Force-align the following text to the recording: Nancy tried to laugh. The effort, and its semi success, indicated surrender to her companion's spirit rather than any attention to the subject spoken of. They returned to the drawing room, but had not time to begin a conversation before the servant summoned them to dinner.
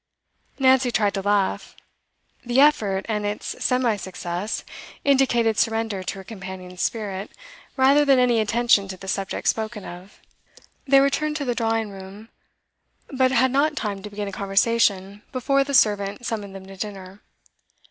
Nancy 0.57 0.89
tried 0.89 1.13
to 1.13 1.21
laugh. 1.21 1.75
The 2.43 2.59
effort, 2.59 3.05
and 3.07 3.23
its 3.23 3.63
semi 3.63 3.97
success, 3.97 4.63
indicated 5.05 5.59
surrender 5.59 6.01
to 6.01 6.15
her 6.15 6.23
companion's 6.23 6.81
spirit 6.81 7.29
rather 7.77 8.03
than 8.03 8.17
any 8.17 8.39
attention 8.39 8.87
to 8.87 8.97
the 8.97 9.07
subject 9.07 9.47
spoken 9.47 9.85
of. 9.85 10.19
They 10.87 11.01
returned 11.01 11.35
to 11.35 11.45
the 11.45 11.53
drawing 11.53 11.91
room, 11.91 12.29
but 13.11 13.29
had 13.31 13.51
not 13.51 13.75
time 13.77 14.01
to 14.01 14.09
begin 14.09 14.27
a 14.27 14.31
conversation 14.31 15.21
before 15.31 15.63
the 15.63 15.75
servant 15.75 16.25
summoned 16.25 16.55
them 16.55 16.65
to 16.65 16.77
dinner. 16.77 17.21